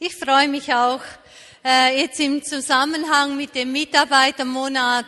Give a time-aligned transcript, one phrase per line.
[0.00, 1.00] Ich freue mich auch,
[1.64, 5.06] äh, jetzt im Zusammenhang mit dem Mitarbeitermonat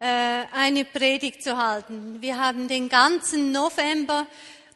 [0.00, 0.06] äh,
[0.52, 2.20] eine Predigt zu halten.
[2.20, 4.26] Wir haben den ganzen November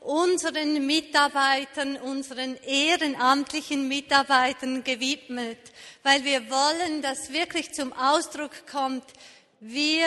[0.02, 5.58] unseren Mitarbeitern, unseren ehrenamtlichen Mitarbeitern gewidmet,
[6.04, 9.04] weil wir wollen, dass wirklich zum Ausdruck kommt,
[9.58, 10.06] wir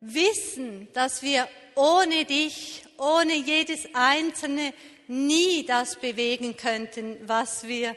[0.00, 4.74] wissen, dass wir ohne dich, ohne jedes Einzelne
[5.08, 7.96] nie das bewegen könnten, was wir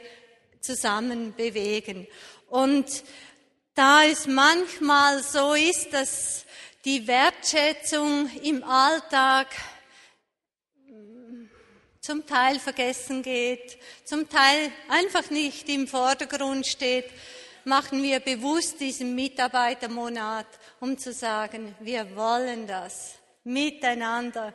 [0.60, 2.06] zusammen bewegen.
[2.48, 3.04] Und
[3.74, 6.44] da es manchmal so ist, dass
[6.84, 9.48] die Wertschätzung im Alltag
[12.00, 17.06] zum Teil vergessen geht, zum Teil einfach nicht im Vordergrund steht,
[17.64, 20.46] machen wir bewusst diesen Mitarbeitermonat,
[20.80, 24.54] um zu sagen, wir wollen das miteinander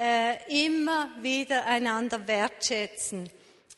[0.00, 3.28] äh, immer wieder einander wertschätzen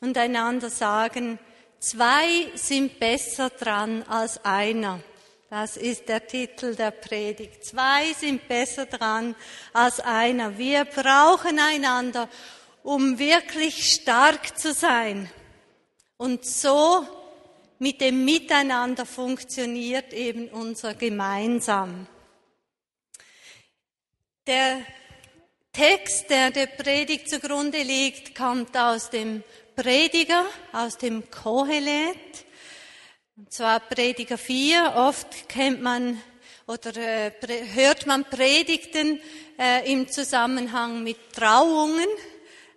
[0.00, 1.40] und einander sagen,
[1.80, 5.00] zwei sind besser dran als einer.
[5.50, 7.64] Das ist der Titel der Predigt.
[7.64, 9.34] Zwei sind besser dran
[9.72, 10.56] als einer.
[10.56, 12.28] Wir brauchen einander,
[12.84, 15.28] um wirklich stark zu sein.
[16.16, 17.04] Und so
[17.80, 22.06] mit dem Miteinander funktioniert eben unser Gemeinsam.
[24.46, 24.82] Der
[25.72, 29.42] Text, der der Predigt zugrunde liegt, kommt aus dem
[29.74, 32.44] Prediger, aus dem Kohelet,
[33.38, 34.92] und zwar Prediger 4.
[34.96, 36.20] Oft kennt man
[36.66, 37.32] oder äh,
[37.72, 39.18] hört man Predigten
[39.58, 42.08] äh, im Zusammenhang mit Trauungen.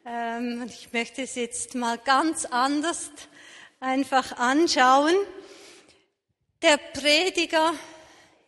[0.05, 3.11] Ähm, ich möchte es jetzt mal ganz anders
[3.81, 5.15] einfach anschauen.
[6.61, 7.73] Der Prediger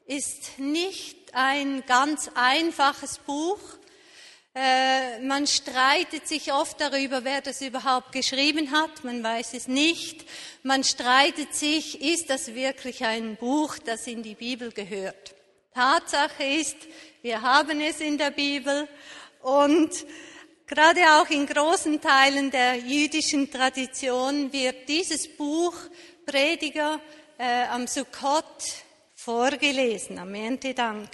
[0.05, 3.59] ist nicht ein ganz einfaches Buch,
[4.59, 9.03] äh, man streitet sich oft darüber, wer das überhaupt geschrieben hat.
[9.03, 10.25] Man weiß es nicht.
[10.63, 15.35] Man streitet sich, ist das wirklich ein Buch, das in die Bibel gehört?
[15.75, 16.75] Tatsache ist,
[17.21, 18.87] wir haben es in der Bibel
[19.43, 19.91] und
[20.65, 25.75] gerade auch in großen Teilen der jüdischen Tradition wird dieses Buch
[26.25, 26.99] Prediger
[27.37, 28.63] äh, am Sukkot
[29.13, 31.09] vorgelesen, am Erntedank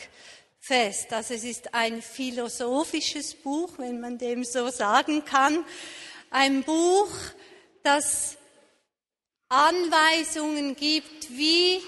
[0.63, 1.12] fest.
[1.12, 5.66] Also es ist ein philosophisches Buch, wenn man dem so sagen kann.
[6.29, 7.09] Ein Buch,
[7.84, 8.38] das
[9.50, 11.81] Anweisungen gibt, wie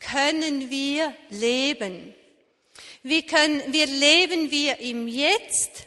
[0.00, 2.14] können wir leben.
[3.02, 5.86] Wie können, wir leben wir im Jetzt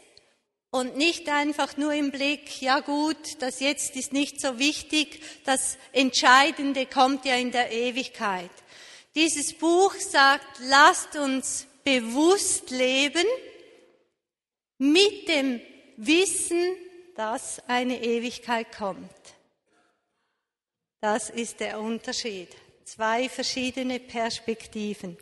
[0.70, 5.80] und nicht einfach nur im Blick, ja gut, das Jetzt ist nicht so wichtig, das
[5.92, 8.52] Entscheidende kommt ja in der Ewigkeit.
[9.16, 13.26] Dieses Buch sagt, lasst uns bewusst leben
[14.78, 15.62] mit dem
[15.96, 16.76] Wissen,
[17.16, 19.10] dass eine Ewigkeit kommt.
[21.00, 22.50] Das ist der Unterschied.
[22.84, 25.16] Zwei verschiedene Perspektiven.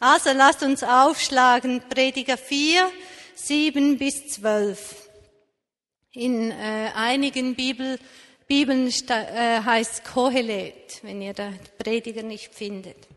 [0.00, 2.90] Also lasst uns aufschlagen, Prediger 4,
[3.34, 5.08] 7 bis 12.
[6.12, 7.98] In äh, einigen Bibel,
[8.46, 13.08] Bibeln äh, heißt Kohelet, wenn ihr den Prediger nicht findet.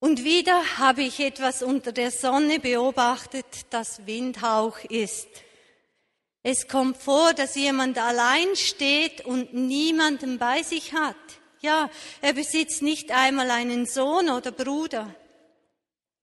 [0.00, 5.28] Und wieder habe ich etwas unter der Sonne beobachtet, das Windhauch ist.
[6.44, 11.16] Es kommt vor, dass jemand allein steht und niemanden bei sich hat.
[11.60, 15.12] Ja, er besitzt nicht einmal einen Sohn oder Bruder.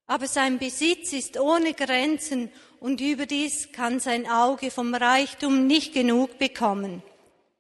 [0.07, 6.37] Aber sein Besitz ist ohne Grenzen und überdies kann sein Auge vom Reichtum nicht genug
[6.37, 7.03] bekommen.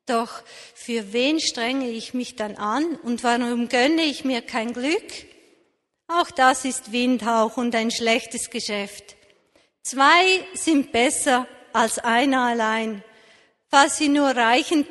[0.05, 0.43] Doch
[0.73, 5.34] für wen strenge ich mich dann an und warum gönne ich mir kein Glück?
[6.07, 9.15] Auch das ist Windhauch und ein schlechtes Geschäft.
[9.81, 13.03] Zwei sind besser als einer allein,
[13.69, 14.87] falls sie nur reichen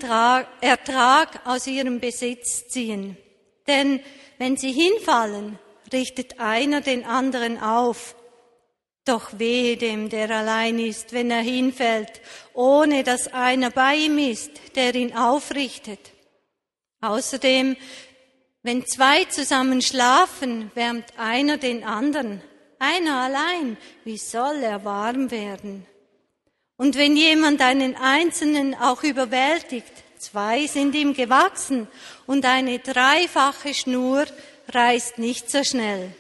[0.61, 3.17] Ertrag aus ihrem Besitz ziehen.
[3.67, 4.01] Denn
[4.39, 5.59] wenn sie hinfallen,
[5.93, 8.17] richtet einer den anderen auf.
[9.05, 12.21] Doch wehe dem, der allein ist, wenn er hinfällt,
[12.55, 16.13] ohne dass einer bei ihm ist, der ihn aufrichtet.
[17.01, 17.77] Außerdem
[18.65, 22.43] wenn zwei zusammen schlafen, wärmt einer den anderen.
[22.79, 25.87] Einer allein, wie soll er warm werden?
[26.79, 31.89] Und wenn jemand einen Einzelnen auch überwältigt, zwei sind ihm gewachsen
[32.27, 34.25] und eine dreifache Schnur
[34.73, 36.15] reißt nicht so schnell.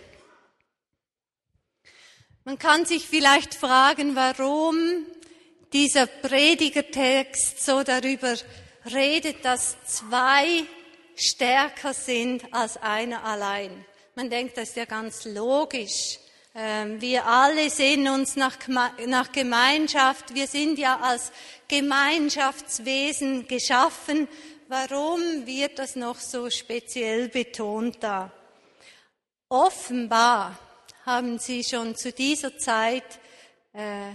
[2.45, 4.77] Man kann sich vielleicht fragen, warum
[5.73, 8.35] dieser Predigertext so darüber
[8.85, 10.65] redet, dass zwei
[11.17, 13.85] stärker sind als einer allein.
[14.15, 16.19] Man denkt, das ist ja ganz logisch.
[16.55, 18.59] Ähm, wir alle sehen uns nach,
[19.33, 20.35] Gemeinschaft.
[20.35, 21.33] Wir sind ja als
[21.67, 24.29] Gemeinschaftswesen geschaffen.
[24.69, 28.33] warum wird das noch so speziell betont da?
[29.49, 30.59] Offenbar
[31.05, 33.19] haben sie schon zu dieser Zeit
[33.73, 34.13] äh,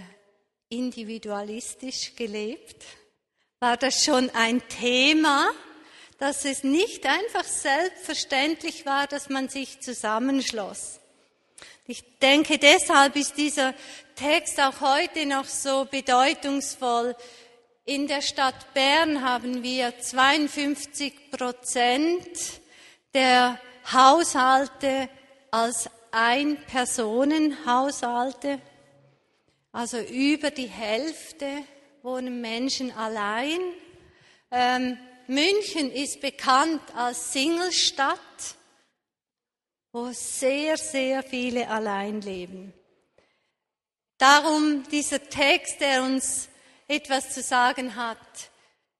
[0.70, 2.84] individualistisch gelebt.
[3.58, 5.50] War das schon ein Thema,
[6.20, 11.00] dass es nicht einfach selbstverständlich war, dass man sich zusammenschloss?
[11.86, 13.74] Ich denke, deshalb ist dieser
[14.14, 17.16] Text auch heute noch so bedeutungsvoll.
[17.84, 22.60] In der Stadt Bern haben wir 52 Prozent
[23.14, 23.58] der
[23.90, 25.08] Haushalte
[25.50, 28.60] als Ein-Personen-Haushalte.
[29.72, 31.64] Also über die Hälfte
[32.02, 33.58] wohnen Menschen allein.
[34.50, 34.98] Ähm,
[35.30, 38.56] München ist bekannt als Singlestadt
[39.92, 42.72] wo sehr, sehr viele allein leben.
[44.18, 46.48] Darum dieser Text, der uns
[46.86, 48.18] etwas zu sagen hat.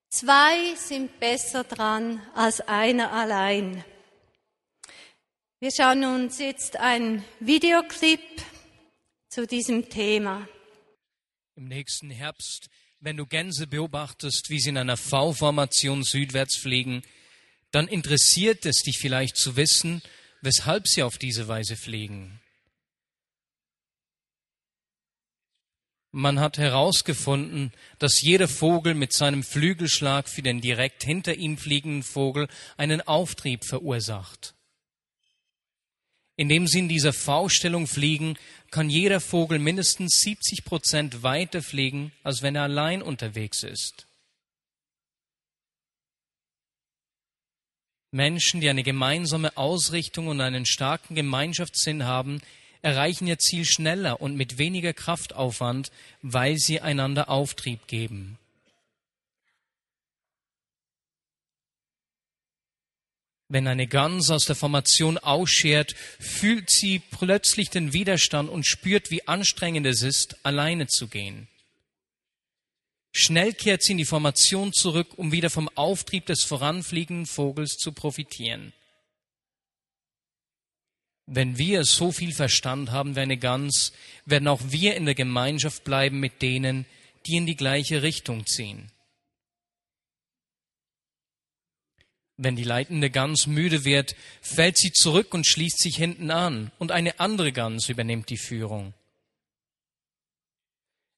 [0.09, 3.85] Zwei sind besser dran als einer allein.
[5.59, 8.21] Wir schauen uns jetzt einen Videoclip
[9.29, 10.47] zu diesem Thema.
[11.55, 12.67] Im nächsten Herbst,
[13.01, 17.01] wenn du Gänse beobachtest, wie sie in einer V-Formation südwärts fliegen,
[17.71, 20.01] dann interessiert es dich vielleicht zu wissen,
[20.41, 22.39] weshalb sie auf diese Weise fliegen.
[26.11, 32.03] Man hat herausgefunden, dass jeder Vogel mit seinem Flügelschlag für den direkt hinter ihm fliegenden
[32.03, 34.53] Vogel einen Auftrieb verursacht.
[36.35, 38.37] Indem sie in dieser V-Stellung fliegen,
[38.71, 44.07] kann jeder Vogel mindestens 70 Prozent weiter fliegen, als wenn er allein unterwegs ist.
[48.11, 52.41] Menschen, die eine gemeinsame Ausrichtung und einen starken Gemeinschaftssinn haben,
[52.81, 55.91] erreichen ihr Ziel schneller und mit weniger Kraftaufwand,
[56.21, 58.37] weil sie einander Auftrieb geben.
[63.53, 69.27] Wenn eine Gans aus der Formation ausschert, fühlt sie plötzlich den Widerstand und spürt, wie
[69.27, 71.49] anstrengend es ist, alleine zu gehen.
[73.11, 77.91] Schnell kehrt sie in die Formation zurück, um wieder vom Auftrieb des voranfliegenden Vogels zu
[77.91, 78.71] profitieren.
[81.25, 83.91] Wenn wir so viel Verstand haben wie eine Gans,
[84.25, 86.85] werden auch wir in der Gemeinschaft bleiben mit denen,
[87.25, 88.93] die in die gleiche Richtung ziehen.
[92.43, 96.91] Wenn die leitende Gans müde wird, fällt sie zurück und schließt sich hinten an, und
[96.91, 98.95] eine andere Gans übernimmt die Führung.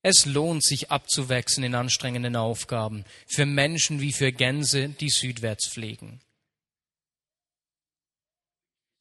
[0.01, 6.19] Es lohnt sich abzuwechseln in anstrengenden Aufgaben, für Menschen wie für Gänse, die südwärts fliegen.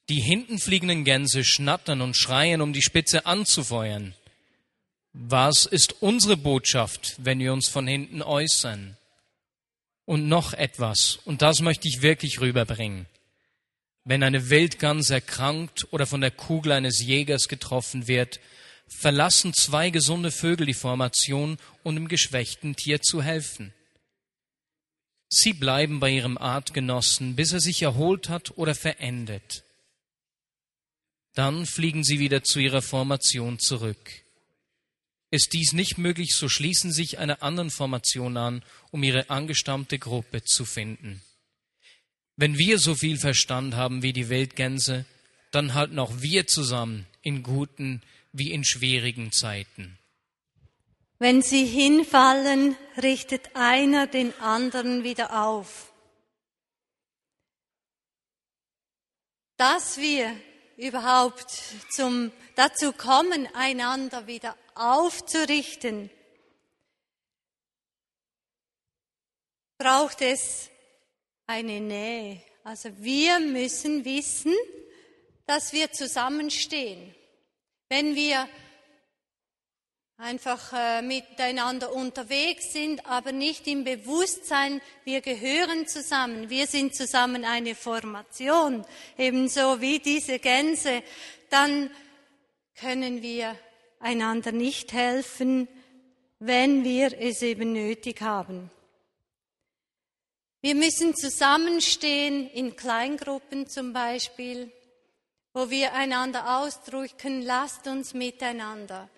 [0.08, 4.14] Die hinten fliegenden Gänse schnattern und schreien, um die Spitze anzufeuern.
[5.12, 8.96] Was ist unsere Botschaft, wenn wir uns von hinten äußern?
[10.04, 13.06] Und noch etwas, und das möchte ich wirklich rüberbringen.
[14.04, 18.40] Wenn eine Wildgans erkrankt oder von der Kugel eines Jägers getroffen wird,
[18.88, 23.72] verlassen zwei gesunde Vögel die Formation, um dem geschwächten Tier zu helfen.
[25.28, 29.64] Sie bleiben bei ihrem Artgenossen, bis er sich erholt hat oder verendet.
[31.34, 34.22] Dann fliegen sie wieder zu ihrer Formation zurück.
[35.32, 40.44] Ist dies nicht möglich, so schließen sich einer anderen Formation an, um ihre angestammte Gruppe
[40.44, 41.22] zu finden.
[42.36, 45.06] Wenn wir so viel Verstand haben wie die Wildgänse,
[45.50, 48.02] dann halten auch wir zusammen in guten
[48.32, 49.98] wie in schwierigen Zeiten.
[51.18, 55.90] Wenn sie hinfallen, richtet einer den anderen wieder auf.
[59.56, 60.36] Dass wir
[60.76, 61.50] überhaupt
[61.90, 66.10] zum, dazu kommen, einander wieder aufzurichten,
[69.78, 70.70] braucht es
[71.46, 72.42] eine Nähe.
[72.64, 74.54] Also wir müssen wissen,
[75.46, 77.14] dass wir zusammenstehen.
[77.88, 78.48] Wenn wir
[80.22, 87.44] einfach äh, miteinander unterwegs sind, aber nicht im Bewusstsein, wir gehören zusammen, wir sind zusammen
[87.44, 88.84] eine Formation,
[89.18, 91.02] ebenso wie diese Gänse,
[91.50, 91.90] dann
[92.74, 93.56] können wir
[94.00, 95.68] einander nicht helfen,
[96.38, 98.70] wenn wir es eben nötig haben.
[100.60, 104.72] Wir müssen zusammenstehen in Kleingruppen zum Beispiel
[105.54, 109.10] wo wir einander ausdrücken, lasst uns miteinander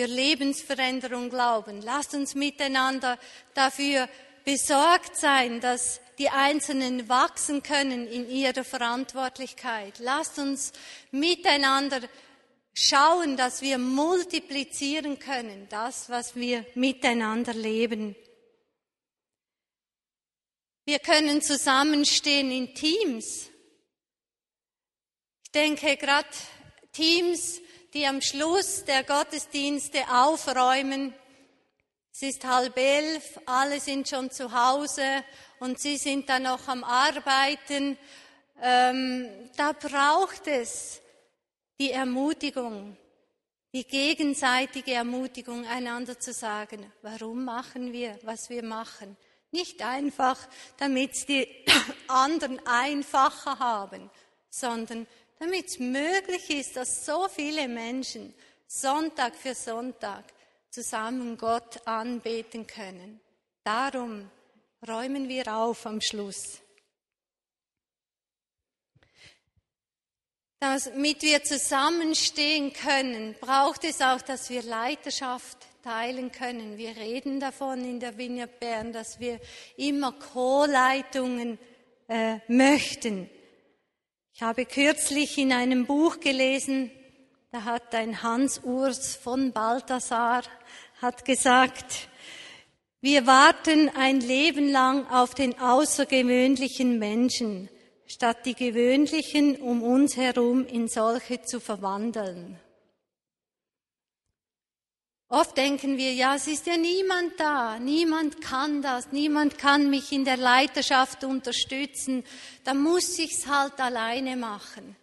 [0.00, 1.82] für Lebensveränderung glauben.
[1.82, 3.18] Lasst uns miteinander
[3.52, 4.08] dafür
[4.46, 9.98] besorgt sein, dass die Einzelnen wachsen können in ihrer Verantwortlichkeit.
[9.98, 10.72] Lasst uns
[11.10, 12.00] miteinander
[12.72, 18.16] schauen, dass wir multiplizieren können, das, was wir miteinander leben.
[20.86, 23.50] Wir können zusammenstehen in Teams.
[25.44, 26.28] Ich denke gerade
[26.94, 27.60] Teams,
[27.94, 31.14] die am Schluss der Gottesdienste aufräumen.
[32.12, 35.24] Es ist halb elf, alle sind schon zu Hause
[35.58, 37.96] und sie sind dann noch am Arbeiten.
[38.62, 41.00] Ähm, da braucht es
[41.78, 42.96] die Ermutigung,
[43.72, 49.16] die gegenseitige Ermutigung, einander zu sagen, warum machen wir, was wir machen.
[49.52, 50.38] Nicht einfach,
[50.76, 51.48] damit es die
[52.08, 54.10] anderen einfacher haben,
[54.50, 55.06] sondern
[55.40, 58.34] damit es möglich ist, dass so viele Menschen
[58.66, 60.24] Sonntag für Sonntag
[60.68, 63.20] zusammen Gott anbeten können.
[63.64, 64.30] Darum
[64.86, 66.60] räumen wir auf am Schluss.
[70.60, 76.76] Damit wir zusammenstehen können, braucht es auch, dass wir Leiterschaft teilen können.
[76.76, 79.40] Wir reden davon in der Vineyard Bern, dass wir
[79.78, 81.58] immer Co-Leitungen
[82.08, 83.30] äh, möchten.
[84.40, 86.90] Ich habe kürzlich in einem Buch gelesen,
[87.52, 90.44] da hat ein Hans Urs von Balthasar
[91.02, 92.08] hat gesagt,
[93.02, 97.68] wir warten ein Leben lang auf den außergewöhnlichen Menschen
[98.06, 102.58] statt die gewöhnlichen um uns herum in solche zu verwandeln.
[105.32, 110.10] Oft denken wir, ja, es ist ja niemand da, niemand kann das, niemand kann mich
[110.10, 112.24] in der Leiterschaft unterstützen,
[112.64, 114.96] da muss ich's halt alleine machen.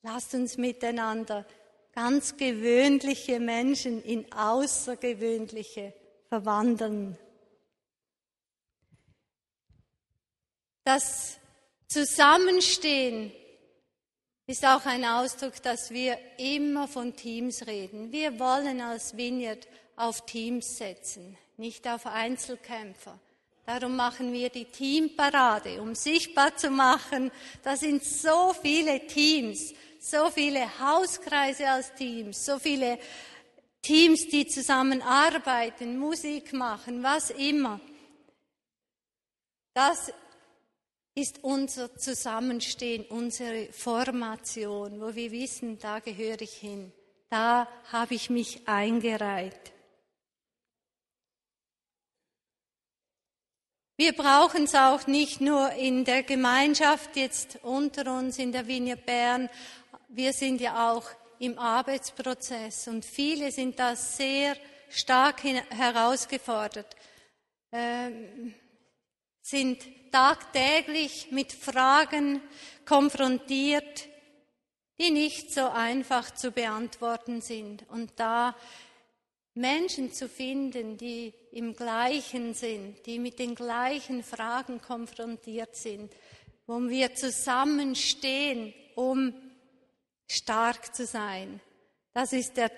[0.00, 1.44] Lasst uns miteinander
[1.92, 5.92] ganz gewöhnliche Menschen in außergewöhnliche
[6.30, 7.18] verwandeln.
[10.82, 11.38] Das
[11.88, 13.32] Zusammenstehen
[14.46, 18.12] ist auch ein Ausdruck, dass wir immer von Teams reden.
[18.12, 23.18] Wir wollen als Vineyard auf Teams setzen, nicht auf Einzelkämpfer.
[23.66, 27.32] Darum machen wir die Teamparade, um sichtbar zu machen,
[27.64, 33.00] da sind so viele Teams, so viele Hauskreise als Teams, so viele
[33.82, 37.80] Teams, die zusammenarbeiten, Musik machen, was immer.
[39.74, 40.12] Das
[41.16, 46.92] ist unser Zusammenstehen, unsere Formation, wo wir wissen, da gehöre ich hin,
[47.30, 49.72] da habe ich mich eingereiht.
[53.96, 58.98] Wir brauchen es auch nicht nur in der Gemeinschaft jetzt unter uns in der Vinie
[58.98, 59.48] Bern,
[60.08, 61.08] wir sind ja auch
[61.38, 64.54] im Arbeitsprozess und viele sind da sehr
[64.90, 66.94] stark herausgefordert,
[67.72, 68.54] ähm,
[69.40, 72.40] sind tagtäglich mit Fragen
[72.84, 74.08] konfrontiert,
[74.98, 77.84] die nicht so einfach zu beantworten sind.
[77.90, 78.56] Und da
[79.54, 86.12] Menschen zu finden, die im Gleichen sind, die mit den gleichen Fragen konfrontiert sind,
[86.66, 89.34] wo wir zusammenstehen, um
[90.28, 91.60] stark zu sein.
[92.12, 92.70] Das ist der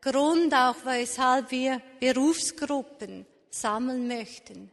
[0.00, 4.70] Grund auch, weshalb wir Berufsgruppen sammeln möchten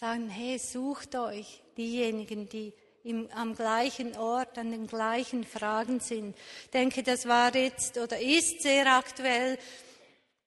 [0.00, 2.72] sagen, hey, sucht euch diejenigen, die
[3.04, 6.34] im, am gleichen Ort, an den gleichen Fragen sind.
[6.64, 9.58] Ich denke, das war jetzt oder ist sehr aktuell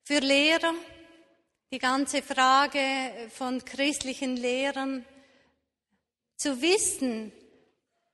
[0.02, 0.74] für Lehrer.
[1.72, 2.80] Die ganze Frage
[3.30, 5.06] von christlichen Lehrern
[6.36, 7.32] zu wissen,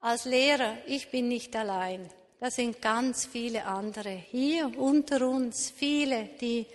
[0.01, 2.09] als Lehrer, ich bin nicht allein.
[2.41, 6.65] Da sind ganz viele andere hier unter uns, viele, die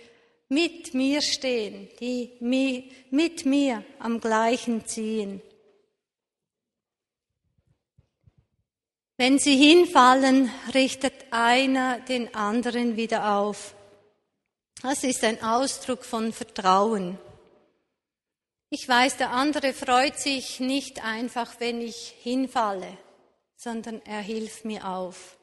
[0.49, 5.41] mit mir stehen, die mit mir am gleichen ziehen.
[9.17, 13.73] Wenn sie hinfallen, richtet einer den anderen wieder auf.
[14.81, 17.17] Das ist ein Ausdruck von Vertrauen.
[18.69, 22.97] Ich weiß, der andere freut sich nicht einfach, wenn ich hinfalle,
[23.55, 25.37] sondern er hilft mir auf.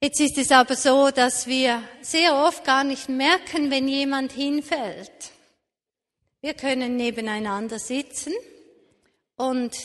[0.00, 5.32] Jetzt ist es aber so, dass wir sehr oft gar nicht merken, wenn jemand hinfällt.
[6.40, 8.32] Wir können nebeneinander sitzen
[9.34, 9.76] und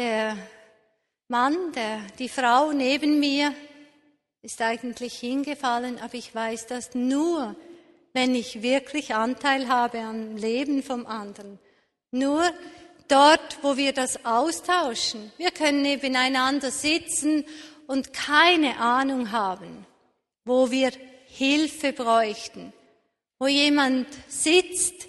[0.00, 0.36] der
[1.28, 3.54] Mann, der, die Frau neben mir
[4.42, 7.54] ist eigentlich hingefallen, aber ich weiß das nur,
[8.14, 11.60] wenn ich wirklich Anteil habe am Leben vom anderen.
[12.10, 12.42] Nur
[13.06, 15.30] dort, wo wir das austauschen.
[15.36, 17.44] Wir können nebeneinander sitzen
[17.88, 19.86] und keine Ahnung haben,
[20.44, 20.92] wo wir
[21.26, 22.72] Hilfe bräuchten,
[23.38, 25.08] wo jemand sitzt,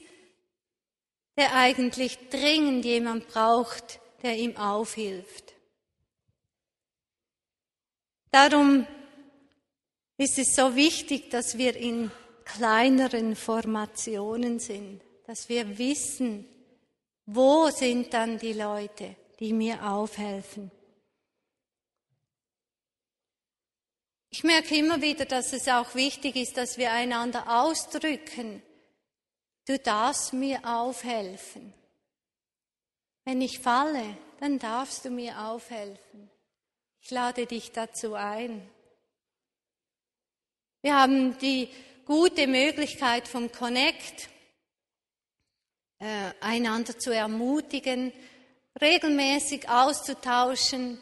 [1.38, 5.54] der eigentlich dringend jemand braucht, der ihm aufhilft.
[8.32, 8.88] Darum
[10.18, 12.12] ist es so wichtig, dass wir in
[12.46, 16.46] kleineren Formationen sind, dass wir wissen,
[17.32, 20.72] Wo sind dann die Leute, die mir aufhelfen?
[24.32, 28.62] Ich merke immer wieder, dass es auch wichtig ist, dass wir einander ausdrücken.
[29.66, 31.74] Du darfst mir aufhelfen.
[33.26, 36.30] Wenn ich falle, dann darfst du mir aufhelfen.
[37.02, 38.70] Ich lade dich dazu ein.
[40.82, 41.70] Wir haben die
[42.06, 44.30] gute Möglichkeit vom Connect,
[46.00, 48.14] äh, einander zu ermutigen,
[48.80, 51.00] regelmäßig auszutauschen,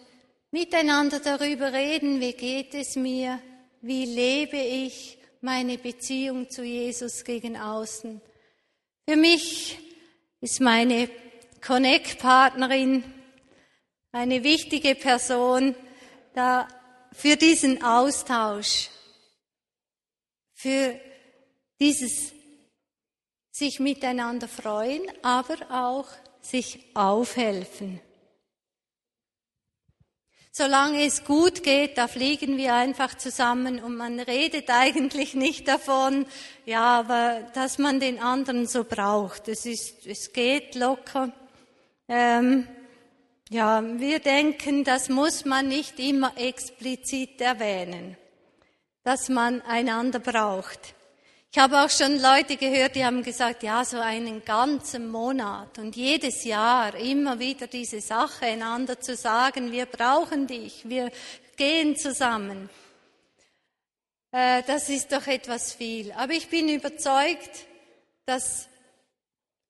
[0.58, 3.40] miteinander darüber reden, wie geht es mir,
[3.82, 8.20] wie lebe ich meine Beziehung zu Jesus gegen außen.
[9.08, 9.78] Für mich
[10.42, 11.10] ist meine
[11.64, 13.04] Connect-Partnerin
[14.12, 15.76] eine wichtige Person
[16.34, 16.68] da
[17.12, 18.90] für diesen Austausch,
[20.56, 21.00] für
[21.80, 22.34] dieses
[23.52, 26.08] sich miteinander freuen, aber auch
[26.42, 28.02] sich aufhelfen.
[30.60, 36.26] Solange es gut geht, da fliegen wir einfach zusammen und man redet eigentlich nicht davon,
[36.66, 39.50] ja, aber dass man den anderen so braucht.
[39.50, 41.32] Es ist, es geht locker.
[42.08, 42.68] Ähm,
[43.52, 48.18] ja, wir denken, das muss man nicht immer explizit erwähnen,
[49.04, 50.96] dass man einander braucht.
[51.58, 55.96] Ich habe auch schon Leute gehört, die haben gesagt, ja, so einen ganzen Monat und
[55.96, 61.12] jedes Jahr immer wieder diese Sache einander zu sagen, wir brauchen dich, wir
[61.56, 62.70] gehen zusammen.
[64.32, 66.12] Äh, das ist doch etwas viel.
[66.12, 67.66] Aber ich bin überzeugt,
[68.28, 68.70] dass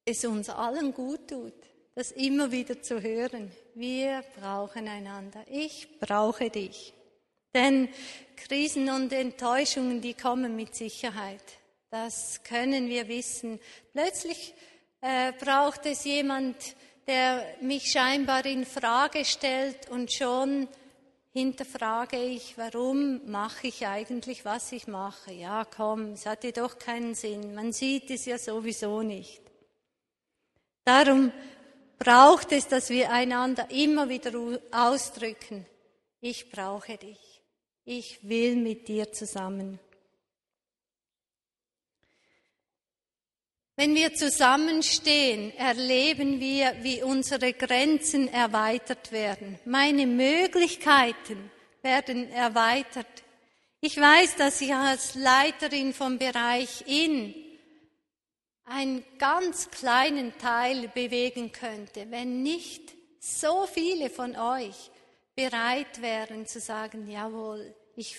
[0.03, 1.56] es uns allen gut tut,
[1.96, 3.50] das immer wieder zu hören.
[3.75, 5.41] Wir brauchen einander.
[5.50, 6.91] Ich brauche dich.
[7.56, 7.88] Denn
[8.36, 11.57] Krisen und Enttäuschungen, die kommen mit Sicherheit.
[11.89, 13.60] Das können wir wissen.
[13.94, 14.53] Plötzlich
[15.01, 16.56] äh, braucht es jemand,
[17.08, 20.67] der mich scheinbar in Frage stellt und schon
[21.32, 25.32] hinterfrage ich, warum mache ich eigentlich, was ich mache?
[25.32, 27.56] Ja, komm, es hat ja doch keinen Sinn.
[27.56, 29.41] Man sieht es ja sowieso nicht.
[30.84, 31.32] Darum
[32.00, 34.32] braucht es, dass wir einander immer wieder
[34.71, 35.65] ausdrücken.
[36.19, 37.41] Ich brauche dich.
[37.86, 39.80] Ich will mit dir zusammen.
[43.80, 49.60] Wenn wir zusammenstehen, erleben wir, wie unsere Grenzen erweitert werden.
[49.66, 51.52] Meine Möglichkeiten
[51.84, 53.06] werden erweitert.
[53.80, 57.36] Ich weiß, dass ich als Leiterin vom Bereich in
[58.66, 64.90] einen ganz kleinen Teil bewegen könnte, wenn nicht so viele von euch
[65.36, 68.18] bereit wären zu sagen, jawohl, ich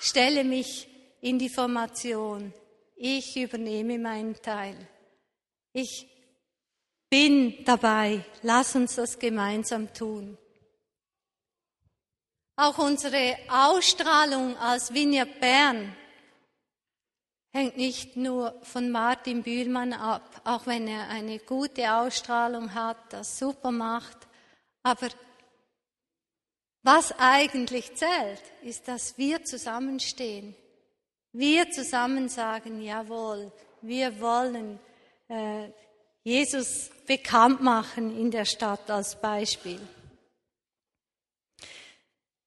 [0.00, 0.88] stelle mich
[1.20, 2.52] in die Formation,
[3.02, 4.76] ich übernehme meinen Teil.
[5.72, 6.06] Ich
[7.08, 8.24] bin dabei.
[8.42, 10.36] Lass uns das gemeinsam tun.
[12.56, 15.96] Auch unsere Ausstrahlung als Vineyard Bern
[17.52, 23.38] hängt nicht nur von Martin Bühlmann ab, auch wenn er eine gute Ausstrahlung hat, das
[23.38, 24.28] super macht.
[24.82, 25.08] Aber
[26.82, 30.54] was eigentlich zählt, ist, dass wir zusammenstehen
[31.32, 34.78] wir zusammen sagen, jawohl, wir wollen
[35.28, 35.68] äh,
[36.22, 39.80] Jesus bekannt machen in der Stadt als Beispiel.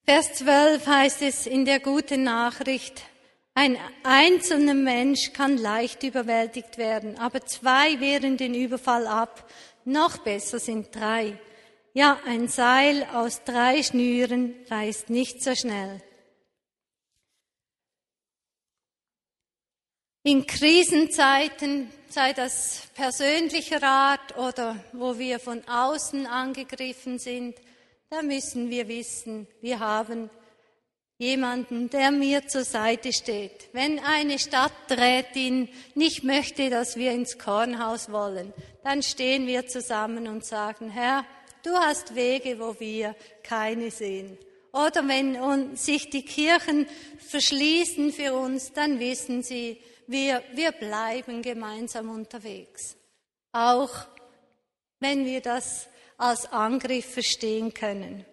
[0.04, 3.02] Vers 12 heißt es in der guten Nachricht,
[3.56, 9.48] ein einzelner Mensch kann leicht überwältigt werden, aber zwei wehren den Überfall ab.
[9.84, 11.38] Noch besser sind drei.
[11.92, 16.02] Ja, ein Seil aus drei Schnüren reißt nicht so schnell.
[20.26, 27.58] In Krisenzeiten, sei das persönlicher Art oder wo wir von außen angegriffen sind,
[28.08, 30.30] da müssen wir wissen, wir haben
[31.18, 33.68] jemanden, der mir zur Seite steht.
[33.74, 40.46] Wenn eine Stadträtin nicht möchte, dass wir ins Kornhaus wollen, dann stehen wir zusammen und
[40.46, 41.26] sagen, Herr,
[41.64, 44.38] du hast Wege, wo wir keine sehen.
[44.72, 46.86] Oder wenn sich die Kirchen
[47.18, 49.76] verschließen für uns, dann wissen sie,
[50.06, 52.96] wir, wir bleiben gemeinsam unterwegs.
[53.52, 54.06] Auch
[55.00, 58.24] wenn wir das als Angriff verstehen können.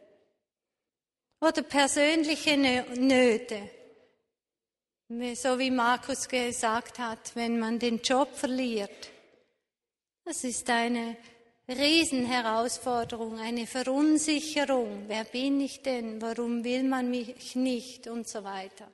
[1.39, 3.69] Oder persönliche Nöte.
[5.09, 9.11] So wie Markus gesagt hat, wenn man den Job verliert.
[10.23, 11.17] Das ist eine
[11.67, 15.05] Riesenherausforderung, eine Verunsicherung.
[15.07, 16.21] Wer bin ich denn?
[16.21, 18.07] Warum will man mich nicht?
[18.07, 18.87] Und so weiter.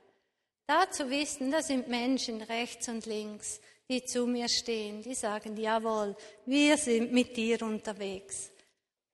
[0.68, 5.56] Da zu wissen, da sind Menschen rechts und links, die zu mir stehen, die sagen,
[5.56, 8.50] jawohl, wir sind mit dir unterwegs.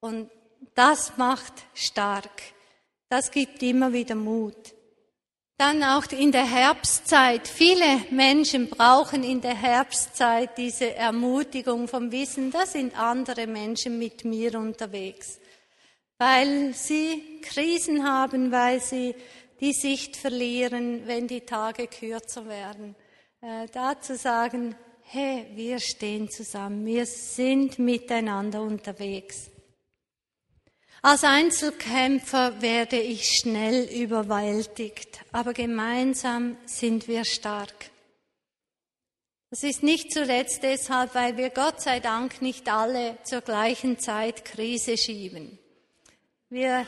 [0.00, 0.28] Und
[0.74, 2.42] das macht stark.
[3.08, 4.74] Das gibt immer wieder Mut.
[5.56, 7.46] Dann auch in der Herbstzeit.
[7.46, 14.24] Viele Menschen brauchen in der Herbstzeit diese Ermutigung vom Wissen, da sind andere Menschen mit
[14.24, 15.38] mir unterwegs.
[16.18, 19.14] Weil sie Krisen haben, weil sie
[19.64, 22.94] die Sicht verlieren, wenn die Tage kürzer werden.
[23.40, 29.50] Äh, da zu sagen, hey, wir stehen zusammen, wir sind miteinander unterwegs.
[31.00, 37.90] Als Einzelkämpfer werde ich schnell überwältigt, aber gemeinsam sind wir stark.
[39.48, 44.44] Das ist nicht zuletzt deshalb, weil wir Gott sei Dank nicht alle zur gleichen Zeit
[44.44, 45.59] Krise schieben.
[46.50, 46.87] Wir,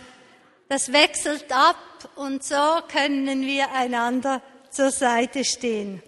[0.68, 1.76] das wechselt ab
[2.16, 6.02] und so können wir einander zur Seite stehen.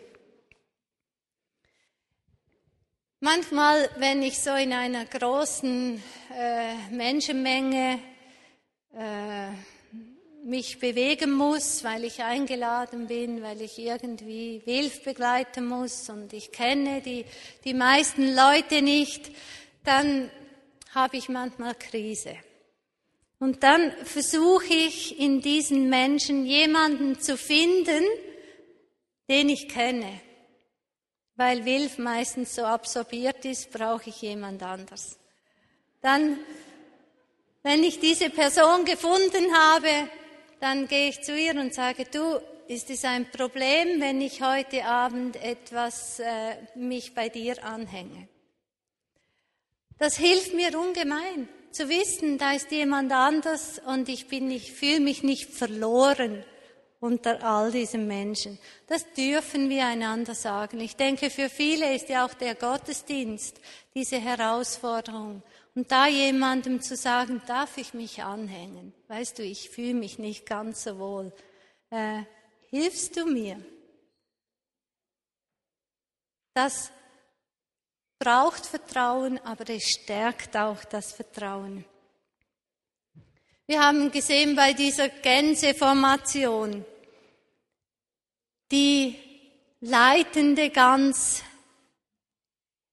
[3.20, 6.00] Manchmal, wenn ich so in einer großen
[6.36, 7.98] äh, Menschenmenge
[8.94, 9.48] äh,
[10.44, 16.52] mich bewegen muss, weil ich eingeladen bin, weil ich irgendwie Wilf begleiten muss und ich
[16.52, 17.24] kenne die,
[17.64, 19.32] die meisten Leute nicht,
[19.84, 20.30] dann
[20.94, 22.36] habe ich manchmal Krise.
[23.38, 28.04] Und dann versuche ich in diesen Menschen jemanden zu finden,
[29.28, 30.20] den ich kenne
[31.38, 35.20] weil Wilf meistens so absorbiert ist, brauche ich jemand anders.
[36.02, 36.36] Dann,
[37.62, 39.88] wenn ich diese Person gefunden habe,
[40.58, 44.84] dann gehe ich zu ihr und sage, du, ist es ein Problem, wenn ich heute
[44.84, 48.28] Abend etwas äh, mich bei dir anhänge?
[49.96, 51.48] Das hilft mir ungemein
[51.78, 56.44] zu wissen, da ist jemand anders und ich bin nicht, fühle mich nicht verloren
[56.98, 58.58] unter all diesen Menschen.
[58.88, 60.80] Das dürfen wir einander sagen.
[60.80, 63.60] Ich denke, für viele ist ja auch der Gottesdienst
[63.94, 65.44] diese Herausforderung.
[65.76, 68.92] Und da jemandem zu sagen, darf ich mich anhängen?
[69.06, 71.32] Weißt du, ich fühle mich nicht ganz so wohl.
[71.90, 72.22] Äh,
[72.70, 73.64] hilfst du mir?
[76.54, 76.90] Das
[78.18, 81.84] braucht Vertrauen, aber es stärkt auch das Vertrauen.
[83.66, 86.84] Wir haben gesehen bei dieser Gänseformation,
[88.72, 89.14] die
[89.80, 91.42] leitende Gans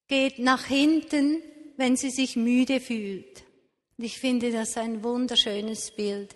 [0.07, 1.41] geht nach hinten,
[1.77, 3.43] wenn sie sich müde fühlt.
[3.97, 6.35] ich finde das ein wunderschönes Bild.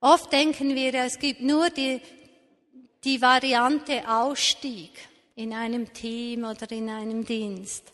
[0.00, 2.00] Oft denken wir, es gibt nur die,
[3.04, 4.90] die Variante Ausstieg
[5.34, 7.92] in einem Team oder in einem Dienst.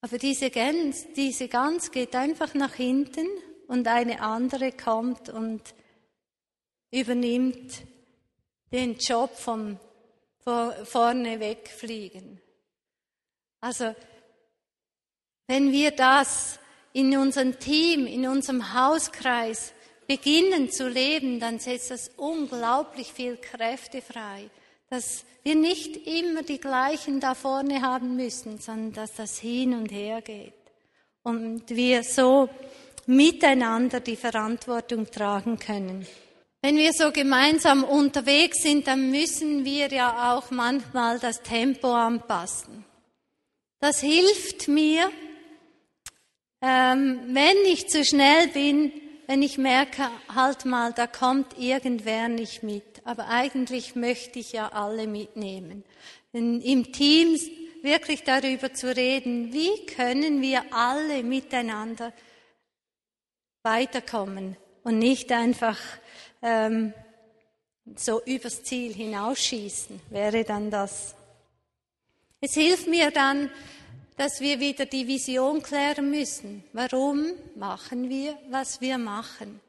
[0.00, 3.26] Aber diese Gans, diese Gans geht einfach nach hinten
[3.68, 5.62] und eine andere kommt und
[6.90, 7.82] übernimmt
[8.72, 9.78] den Job vom
[10.44, 12.40] vorne wegfliegen.
[13.60, 13.94] Also,
[15.46, 16.58] wenn wir das
[16.92, 19.72] in unserem Team, in unserem Hauskreis
[20.06, 24.50] beginnen zu leben, dann setzt das unglaublich viel Kräfte frei,
[24.90, 29.90] dass wir nicht immer die gleichen da vorne haben müssen, sondern dass das hin und
[29.90, 30.52] her geht.
[31.22, 32.48] Und wir so
[33.06, 36.06] miteinander die Verantwortung tragen können.
[36.62, 42.84] Wenn wir so gemeinsam unterwegs sind, dann müssen wir ja auch manchmal das Tempo anpassen.
[43.80, 45.10] Das hilft mir,
[46.62, 48.92] ähm, wenn ich zu schnell bin,
[49.26, 52.84] wenn ich merke, halt mal, da kommt irgendwer nicht mit.
[53.04, 55.84] Aber eigentlich möchte ich ja alle mitnehmen.
[56.32, 57.38] Im Team
[57.82, 62.12] wirklich darüber zu reden, wie können wir alle miteinander
[63.62, 65.78] weiterkommen und nicht einfach
[66.42, 66.92] ähm,
[67.96, 71.14] so übers Ziel hinausschießen, wäre dann das.
[72.40, 73.50] Es hilft mir dann,
[74.16, 76.64] dass wir wieder die Vision klären müssen.
[76.72, 79.60] Warum machen wir, was wir machen?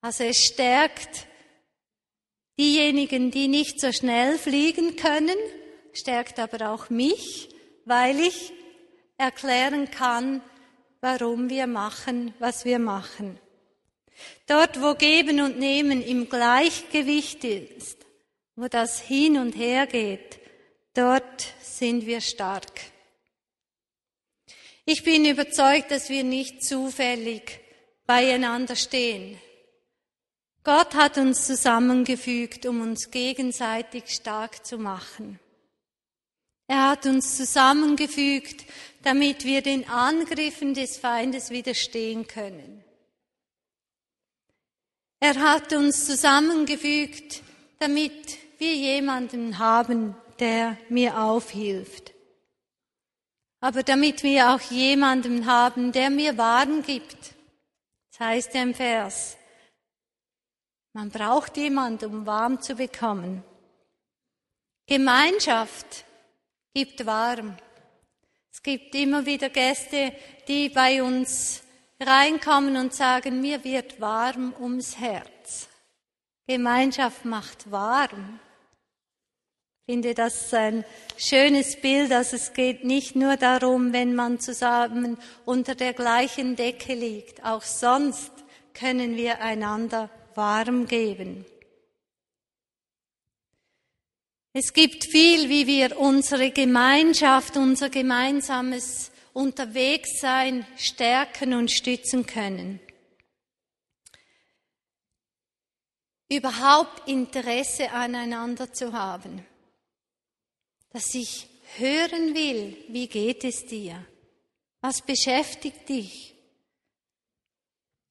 [0.00, 1.26] Also es stärkt
[2.58, 5.36] diejenigen, die nicht so schnell fliegen können,
[5.92, 7.48] stärkt aber auch mich,
[7.84, 8.52] weil ich
[9.18, 10.42] erklären kann,
[11.00, 13.38] warum wir machen, was wir machen.
[14.46, 18.06] Dort, wo Geben und Nehmen im Gleichgewicht ist,
[18.54, 20.38] wo das hin und her geht,
[20.96, 22.80] dort sind wir stark.
[24.84, 27.60] Ich bin überzeugt, dass wir nicht zufällig
[28.06, 29.38] beieinander stehen.
[30.62, 35.38] Gott hat uns zusammengefügt, um uns gegenseitig stark zu machen.
[36.68, 38.64] Er hat uns zusammengefügt,
[39.02, 42.84] damit wir den Angriffen des Feindes widerstehen können.
[45.20, 47.42] Er hat uns zusammengefügt,
[47.78, 52.12] damit wir jemanden haben, der mir aufhilft.
[53.60, 57.34] Aber damit wir auch jemanden haben, der mir Waren gibt,
[58.10, 59.36] das heißt im Vers,
[60.92, 63.42] man braucht jemanden, um warm zu bekommen.
[64.86, 66.04] Gemeinschaft
[66.72, 67.56] gibt warm.
[68.50, 70.12] Es gibt immer wieder Gäste,
[70.48, 71.62] die bei uns
[72.00, 75.68] reinkommen und sagen, mir wird warm ums Herz.
[76.46, 78.38] Gemeinschaft macht warm.
[79.88, 80.84] Ich finde das ein
[81.16, 86.92] schönes Bild, dass es geht nicht nur darum, wenn man zusammen unter der gleichen Decke
[86.92, 87.44] liegt.
[87.44, 88.32] Auch sonst
[88.74, 91.46] können wir einander warm geben.
[94.52, 102.80] Es gibt viel, wie wir unsere Gemeinschaft, unser gemeinsames Unterwegssein stärken und stützen können.
[106.28, 109.46] Überhaupt Interesse aneinander zu haben.
[110.90, 114.04] Dass ich hören will, wie geht es dir?
[114.80, 116.34] Was beschäftigt dich?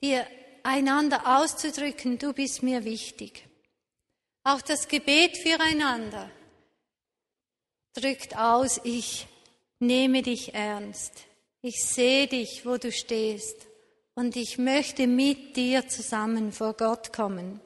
[0.02, 0.28] Dir
[0.64, 3.48] einander auszudrücken, du bist mir wichtig.
[4.44, 6.30] Auch das Gebet füreinander
[7.94, 9.28] drückt aus, ich
[9.80, 11.24] nehme dich ernst.
[11.62, 13.68] Ich sehe dich, wo du stehst.
[14.14, 17.60] Und ich möchte mit dir zusammen vor Gott kommen.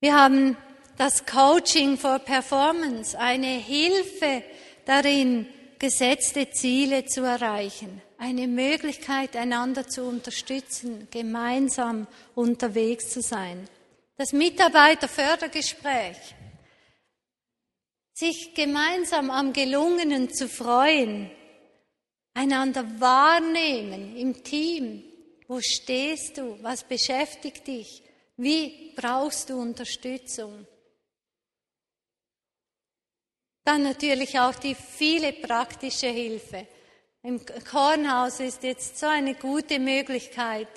[0.00, 0.56] Wir haben
[0.98, 4.42] das Coaching for Performance, eine Hilfe
[4.84, 5.46] darin,
[5.78, 13.68] gesetzte Ziele zu erreichen, eine Möglichkeit, einander zu unterstützen, gemeinsam unterwegs zu sein.
[14.16, 16.16] Das Mitarbeiterfördergespräch,
[18.12, 21.30] sich gemeinsam am Gelungenen zu freuen,
[22.34, 25.04] einander wahrnehmen im Team.
[25.46, 26.58] Wo stehst du?
[26.60, 28.02] Was beschäftigt dich?
[28.36, 30.66] Wie brauchst du Unterstützung?
[33.68, 36.66] Dann natürlich auch die viele praktische Hilfe.
[37.22, 37.38] Im
[37.70, 40.68] Kornhaus ist jetzt so eine gute Möglichkeit,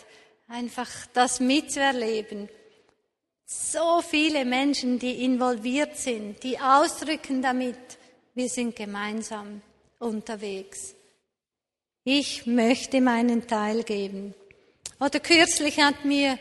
[0.50, 2.50] einfach das mitzuerleben.
[3.46, 7.78] So viele Menschen, die involviert sind, die ausdrücken damit,
[8.36, 9.62] wir sind gemeinsam
[10.00, 10.94] unterwegs.
[12.04, 14.36] Ich möchte meinen Teil geben.
[15.00, 16.38] Oder kürzlich hat mir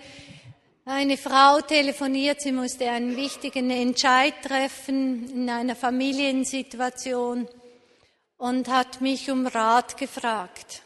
[0.90, 7.48] eine Frau telefoniert, sie musste einen wichtigen Entscheid treffen in einer Familiensituation
[8.36, 10.82] und hat mich um Rat gefragt.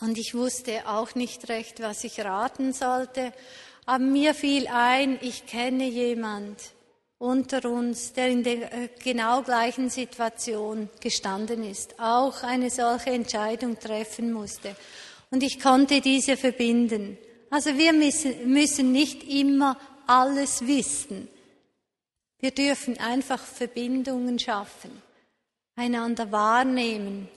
[0.00, 3.32] Und ich wusste auch nicht recht, was ich raten sollte.
[3.86, 6.60] Aber mir fiel ein, ich kenne jemand
[7.18, 13.78] unter uns, der in der äh, genau gleichen Situation gestanden ist, auch eine solche Entscheidung
[13.78, 14.76] treffen musste.
[15.30, 17.16] Und ich konnte diese verbinden.
[17.50, 21.28] Also wir müssen, nicht immer alles wissen.
[22.38, 25.02] Wir dürfen einfach Verbindungen schaffen
[25.76, 27.28] einander wahrnehmen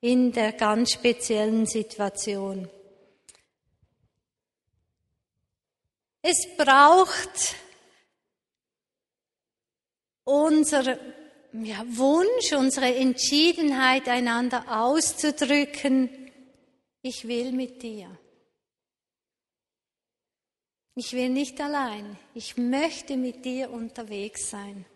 [0.00, 2.68] in der ganz speziellen Situation.
[6.20, 7.54] Es braucht
[10.24, 10.98] unser
[11.52, 16.10] ja, Wunsch, unsere Entschiedenheit, einander auszudrücken,
[17.00, 18.10] ich will mit dir.
[20.98, 24.86] Ich will nicht allein, ich möchte mit dir unterwegs sein.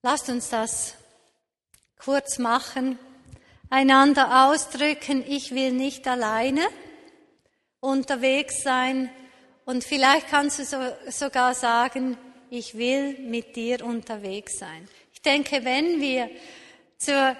[0.00, 0.94] Lasst uns das
[1.98, 3.00] kurz machen,
[3.68, 6.68] einander ausdrücken, ich will nicht alleine
[7.80, 9.10] unterwegs sein
[9.64, 12.16] und vielleicht kannst du so, sogar sagen,
[12.48, 14.88] ich will mit dir unterwegs sein.
[15.12, 16.30] Ich denke, wenn wir
[16.96, 17.36] zur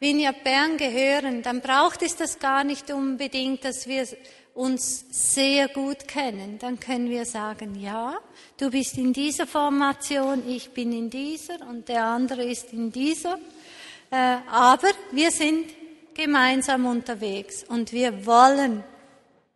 [0.00, 4.06] Vineyard Bern gehören, dann braucht es das gar nicht unbedingt, dass wir
[4.54, 8.18] uns sehr gut kennen, dann können wir sagen, ja,
[8.56, 13.38] du bist in dieser Formation, ich bin in dieser und der andere ist in dieser.
[14.10, 15.66] Äh, aber wir sind
[16.14, 18.82] gemeinsam unterwegs und wir wollen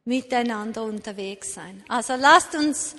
[0.05, 1.83] miteinander unterwegs sein.
[1.89, 2.95] Also lasst uns,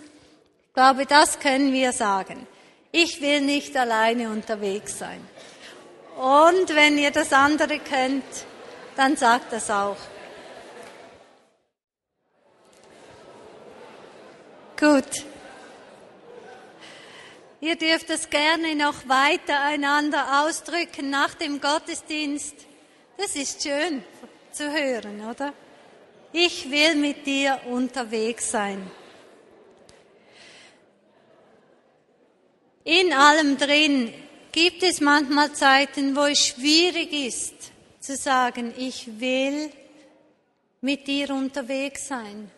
[0.67, 2.47] ich glaube, das können wir sagen.
[2.91, 5.21] Ich will nicht alleine unterwegs sein.
[6.15, 8.23] Und wenn ihr das andere könnt,
[8.95, 9.97] dann sagt das auch.
[14.79, 15.25] Gut.
[17.59, 22.55] Ihr dürft es gerne noch weiter einander ausdrücken nach dem Gottesdienst.
[23.17, 24.03] Das ist schön
[24.51, 25.53] zu hören, oder?
[26.31, 28.89] Ich will mit dir unterwegs sein.
[32.83, 34.13] In allem drin
[34.55, 37.53] gibt es manchmal Zeiten, wo es schwierig ist
[37.99, 39.69] zu sagen, ich will
[40.79, 42.49] mit dir unterwegs sein.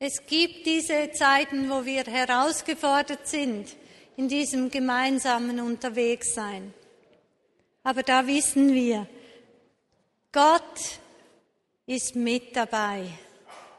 [0.00, 3.68] Es gibt diese Zeiten, wo wir herausgefordert sind
[4.16, 6.74] in diesem gemeinsamen Unterwegssein.
[7.84, 9.06] Aber da wissen wir,
[10.32, 10.98] Gott
[11.86, 13.06] ist mit dabei.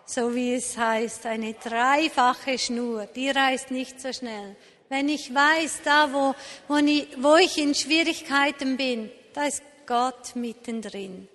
[0.06, 4.56] So wie es heißt, eine dreifache Schnur, die reißt nicht so schnell.
[4.89, 6.36] Wenn ich weiß, da wo,
[6.67, 11.28] wo, ich, wo ich in Schwierigkeiten bin, da ist Gott mittendrin.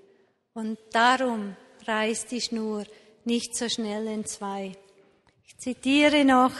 [0.54, 2.84] Und darum reißt die Schnur
[3.24, 4.72] nicht so schnell in zwei.
[5.46, 6.52] Ich zitiere noch,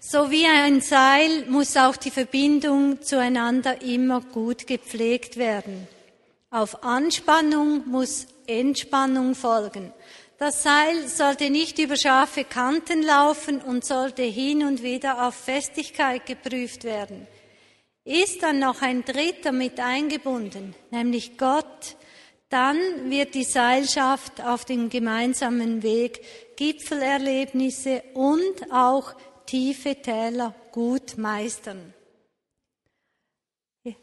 [0.00, 5.86] so wie ein Seil muss auch die Verbindung zueinander immer gut gepflegt werden.
[6.50, 9.92] Auf Anspannung muss Entspannung folgen.
[10.38, 16.26] Das Seil sollte nicht über scharfe Kanten laufen und sollte hin und wieder auf Festigkeit
[16.26, 17.26] geprüft werden.
[18.04, 21.96] Ist dann noch ein Dritter mit eingebunden, nämlich Gott,
[22.48, 22.76] dann
[23.08, 26.20] wird die Seilschaft auf dem gemeinsamen Weg
[26.56, 29.14] Gipfelerlebnisse und auch
[29.46, 31.94] tiefe Täler gut meistern.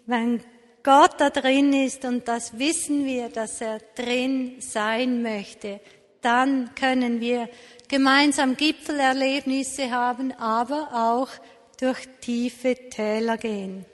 [0.06, 0.44] Wenn
[0.84, 5.80] Gott da drin ist und das wissen wir, dass er drin sein möchte,
[6.22, 7.50] dann können wir
[7.88, 11.30] gemeinsam Gipfelerlebnisse haben, aber auch
[11.80, 13.86] durch tiefe Täler gehen.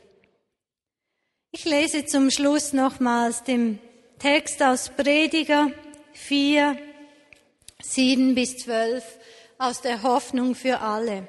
[1.51, 3.79] Ich lese zum Schluss nochmals den
[4.19, 5.71] Text aus Prediger
[6.13, 6.77] 4,
[7.81, 9.03] 7 bis 12
[9.57, 11.27] aus der Hoffnung für alle.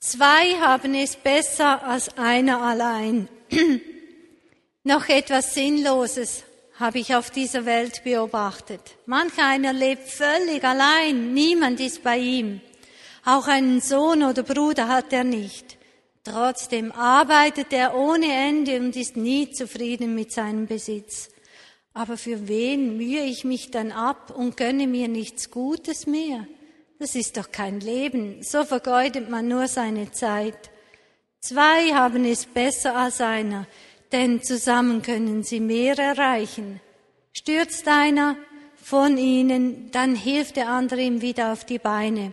[0.00, 3.28] Zwei haben es besser als einer allein.
[4.84, 6.44] Noch etwas Sinnloses
[6.78, 8.80] habe ich auf dieser Welt beobachtet.
[9.06, 12.60] Manch einer lebt völlig allein, niemand ist bei ihm.
[13.24, 15.76] Auch einen Sohn oder Bruder hat er nicht.
[16.24, 21.30] Trotzdem arbeitet er ohne Ende und ist nie zufrieden mit seinem Besitz.
[21.94, 26.46] Aber für wen mühe ich mich dann ab und gönne mir nichts Gutes mehr?
[27.00, 28.42] Das ist doch kein Leben.
[28.42, 30.70] So vergeudet man nur seine Zeit.
[31.40, 33.66] Zwei haben es besser als einer,
[34.12, 36.80] denn zusammen können sie mehr erreichen.
[37.32, 38.36] Stürzt einer
[38.76, 42.32] von ihnen, dann hilft der andere ihm wieder auf die Beine.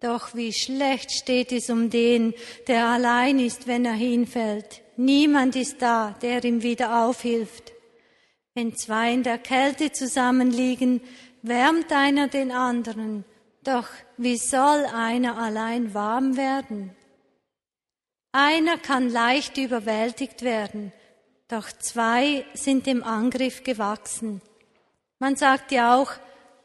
[0.00, 2.34] Doch wie schlecht steht es um den,
[2.66, 4.82] der allein ist, wenn er hinfällt.
[4.96, 7.72] Niemand ist da, der ihm wieder aufhilft.
[8.54, 11.00] Wenn zwei in der Kälte zusammenliegen,
[11.42, 13.24] wärmt einer den anderen.
[13.64, 16.94] Doch wie soll einer allein warm werden?
[18.32, 20.92] Einer kann leicht überwältigt werden,
[21.48, 24.40] doch zwei sind dem Angriff gewachsen.
[25.18, 26.12] Man sagt ja auch,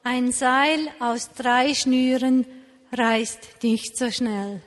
[0.04, 2.46] ein Seil aus drei Schnüren
[2.92, 4.62] reißt nicht so schnell.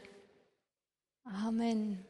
[1.24, 2.04] Amen.